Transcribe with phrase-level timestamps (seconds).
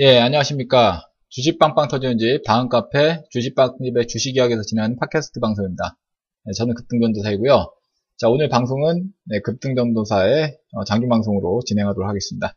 [0.00, 1.08] 예, 안녕하십니까.
[1.28, 5.96] 주식 빵빵 터지는 집, 방은 카페, 주식 빵집의 주식 이야기에서 진행하는 팟캐스트 방송입니다.
[6.46, 7.72] 네, 저는 급등전도사이고요.
[8.18, 12.56] 자, 오늘 방송은 네, 급등전도사의 어, 장중 방송으로 진행하도록 하겠습니다.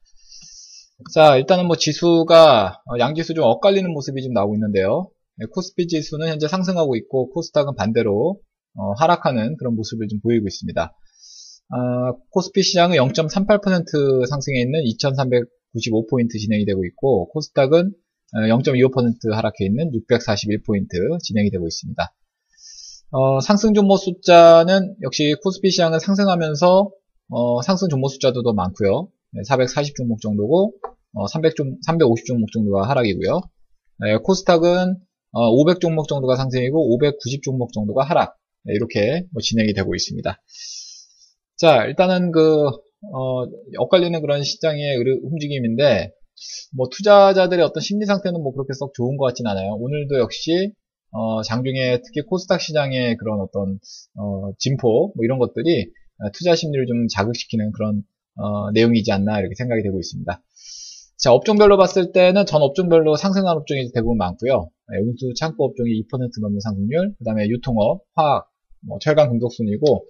[1.14, 5.12] 자, 일단은 뭐 지수가, 어, 양지수 좀 엇갈리는 모습이 좀 나오고 있는데요.
[5.36, 8.40] 네, 코스피 지수는 현재 상승하고 있고, 코스닥은 반대로
[8.80, 10.92] 어, 하락하는 그런 모습을 좀 보이고 있습니다.
[11.70, 14.81] 아, 코스피 시장은 0.38% 상승해 있는
[15.76, 17.94] 2395포인트 진행이 되고 있고 코스닥은
[18.34, 22.14] 0.25% 어, 하락해 있는 641포인트 진행이 되고 있습니다.
[23.12, 26.92] 어, 상승 종목 숫자는 역시 코스피 시장은 상승하면서
[27.30, 29.10] 어, 상승 종목 숫자도 더 많고요.
[29.46, 30.74] 440 종목 정도고
[31.32, 33.42] 300 종, 350 종목 정도가 하락이고요.
[34.00, 34.96] 네, 코스닥은
[35.34, 40.42] 500 종목 정도가 상승이고 590 종목 정도가 하락 네, 이렇게 뭐 진행이 되고 있습니다.
[41.58, 42.70] 자, 일단은 그,
[43.14, 43.45] 어,
[43.78, 46.12] 엇갈리는 그런 시장의 움직임인데,
[46.76, 49.73] 뭐 투자자들의 어떤 심리 상태는 뭐 그렇게 썩 좋은 것 같진 않아요.
[49.73, 50.73] 오늘도 역시,
[51.12, 53.80] 어, 장중에 특히 코스닥 시장의 그런 어떤,
[54.16, 55.92] 어, 진포, 뭐 이런 것들이
[56.34, 58.03] 투자 심리를 좀 자극시키는 그런,
[58.36, 60.42] 어, 내용이지 않나 이렇게 생각이 되고 있습니다.
[61.18, 64.70] 자, 업종별로 봤을 때는 전 업종별로 상승한 업종이 대부분 많고요.
[64.90, 68.48] 네, 운수 창고 업종이 2% 넘는 상승률, 그 다음에 유통업, 화학,
[68.88, 70.06] 뭐 철강 금속순이고,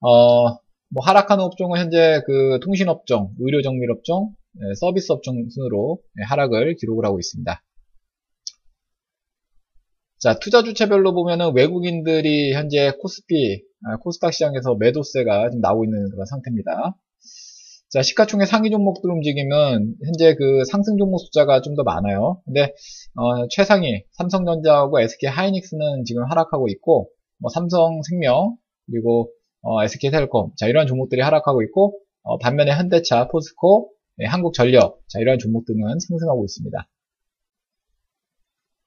[0.00, 0.63] 어,
[0.94, 7.18] 뭐 하락하는 업종은 현재 그 통신업종, 의료정밀업종, 네, 서비스 업종 순으로 네, 하락을 기록을 하고
[7.18, 7.62] 있습니다.
[10.20, 16.26] 자, 투자 주체별로 보면은 외국인들이 현재 코스피, 아, 코스닥 시장에서 매도세가 좀 나오고 있는 그런
[16.26, 16.96] 상태입니다.
[17.90, 22.40] 자, 시가총액 상위 종목들 움직임은 현재 그 상승 종목 숫자가 좀 더 많아요.
[22.44, 22.72] 근데
[23.16, 28.56] 어, 최상위 삼성전자하고 SK 하이닉스는 지금 하락하고 있고, 뭐 삼성생명
[28.86, 29.30] 그리고
[29.64, 35.38] 어, SK텔레콤 자 이러한 종목들이 하락하고 있고 어, 반면에 현대차, 포스코, 예, 한국전력 자 이러한
[35.38, 36.88] 종목들은 상승하고 있습니다.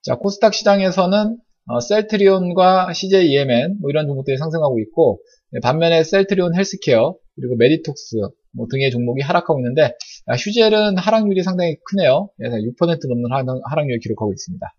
[0.04, 1.38] 자 코스닥 시장에서는
[1.70, 5.20] 어, 셀트리온과 CJ E&M 뭐 이런 종목들이 상승하고 있고
[5.56, 8.18] 예, 반면에 셀트리온 헬스케어 그리고 메디톡스
[8.54, 9.94] 뭐 등의 종목이 하락하고 있는데
[10.26, 12.30] 아, 휴젤은 하락률이 상당히 크네요.
[12.40, 14.74] 6% 넘는 하락률을 기록하고 있습니다.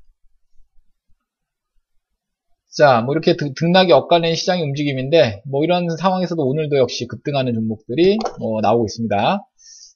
[2.79, 8.61] 자, 뭐 이렇게 등락이 엇갈리는 시장의 움직임인데, 뭐 이런 상황에서도 오늘도 역시 급등하는 종목들이 뭐
[8.61, 9.17] 나오고 있습니다.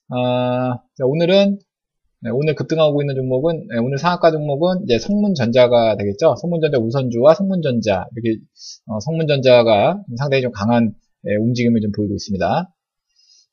[0.09, 1.59] 아, 자, 오늘은
[2.23, 6.35] 네, 오늘 급등하고 있는 종목은 네, 오늘 상한가 종목은 이제 성문전자가 되겠죠.
[6.41, 8.41] 성문전자 우선주와 성문전자 이렇게
[8.87, 10.93] 어, 성문전자가 상당히 좀 강한
[11.25, 12.69] 예, 움직임을 좀 보이고 있습니다.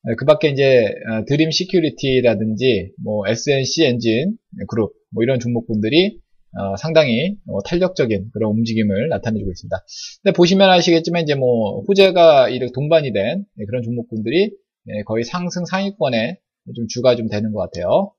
[0.06, 4.36] 네, 그 밖에 이제 어, 드림 시큐리티라든지 뭐 SNC 엔진
[4.66, 6.19] 그룹 뭐 이런 종목분들이
[6.59, 9.77] 어, 상당히 어, 탄력적인 그런 움직임을 나타내주고 있습니다.
[10.22, 14.50] 근데 보시면 아시겠지만 이제 뭐 호재가 이렇게 동반이 된 네, 그런 종목군들이
[14.84, 16.38] 네, 거의 상승 상위권에
[16.75, 18.12] 좀 주가 좀 되는 것 같아요.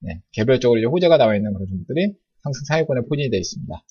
[0.00, 3.84] 네, 개별적으로 이제 호재가 나와 있는 그런 종목들이 상승 상위권에 포진이 되어 있습니다.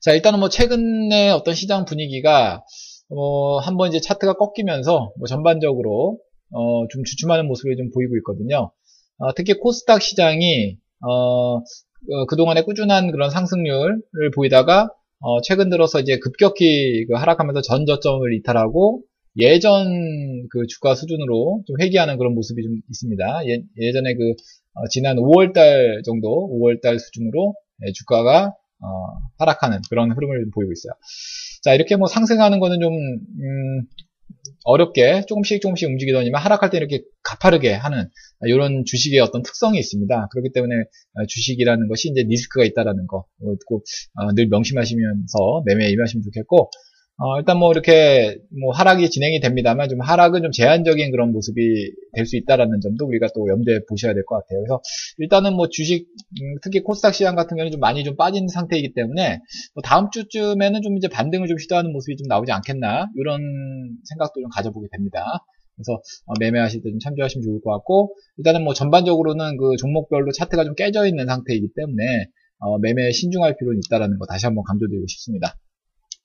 [0.00, 2.62] 자, 일단은 뭐 최근에 어떤 시장 분위기가
[3.10, 6.18] 어, 한번 이제 차트가 꺾이면서 뭐 전반적으로
[6.52, 8.70] 어, 좀 주춤하는 모습을 좀 보이고 있거든요.
[9.18, 11.60] 어, 특히 코스닥 시장이 어,
[12.10, 18.32] 어, 그동안의 꾸준한 그런 상승률을 보이다가 어, 최근 들어서 이제 급격히 그 하락하면서 전 저점을
[18.34, 19.02] 이탈하고
[19.36, 23.24] 예전 그 주가 수준으로 좀 회귀하는 그런 모습이 좀 있습니다.
[23.46, 24.34] 예, 전에그
[24.74, 27.54] 어, 지난 5월달 정도 5월달 수준으로
[27.86, 28.86] 예, 주가가 어,
[29.38, 30.92] 하락하는 그런 흐름을 보이고 있어요.
[31.62, 33.86] 자 이렇게 뭐 상승하는 거는 좀 음,
[34.64, 38.08] 어렵게 조금씩 조금씩 움직이더니만 하락할 때 이렇게 가파르게 하는
[38.46, 40.28] 이런 주식의 어떤 특성이 있습니다.
[40.30, 40.74] 그렇기 때문에
[41.14, 46.70] 어, 주식이라는 것이 이제 리스크가 있다라는 거꼭늘 명심하시면서 매매에 임하시면 좋겠고
[47.16, 52.26] 어, 일단 뭐 이렇게 뭐 하락이 진행이 됩니다만 좀 하락은 좀 제한적인 그런 모습이 될
[52.26, 54.58] 수 있다라는 점도 우리가 또 염두에 보셔야 될 것 같아요.
[54.60, 54.80] 그래서
[55.18, 56.06] 일단은 뭐 주식
[56.42, 59.40] 음, 특히 코스닥 시장 같은 경우는 좀 많이 좀 빠진 상태이기 때문에
[59.74, 63.40] 뭐 다음 주쯤에는 좀 이제 반등을 좀 시도하는 모습이 좀 나오지 않겠나 이런
[64.08, 65.20] 생각도 좀 가져보게 됩니다.
[65.76, 65.94] 그래서
[66.26, 70.74] 어, 매매하실 때 좀 참조하시면 좋을 것 같고 일단은 뭐 전반적으로는 그 종목별로 차트가 좀
[70.74, 72.02] 깨져 있는 상태이기 때문에
[72.58, 75.56] 어, 매매에 신중할 필요는 있다라는 거 다시 한번 강조드리고 싶습니다.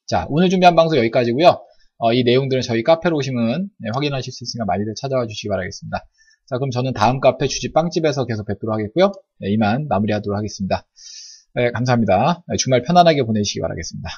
[0.10, 1.62] 자, 오늘 준비한 방송 여기까지고요.
[2.00, 6.04] 어, 이 내용들은 저희 카페로 오시면 네, 확인하실 수 있으니까 많이들 찾아와 주시기 바라겠습니다.
[6.48, 9.12] 자, 그럼 저는 다음 카페 주식빵집에서 계속 뵙도록 하겠고요.
[9.38, 10.88] 네, 이만 마무리하도록 하겠습니다.
[11.54, 12.44] 네, 감사합니다.
[12.48, 14.10] 네, 주말 편안하게 보내시기 바라겠습니다.